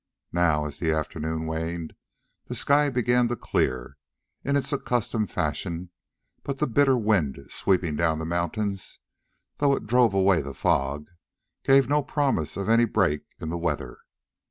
[0.33, 1.93] Now, as the afternoon waned,
[2.47, 3.99] the sky began to clear
[4.43, 5.91] in its accustomed fashion;
[6.41, 8.97] but the bitter wind sweeping down the mountains,
[9.57, 11.05] though it drove away the fog,
[11.63, 13.99] gave no promise of any break in the weather.